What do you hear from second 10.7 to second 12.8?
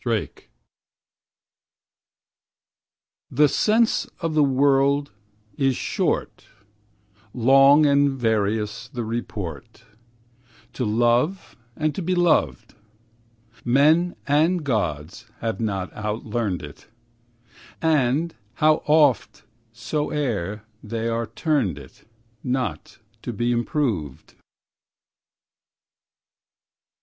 To love and be beloved;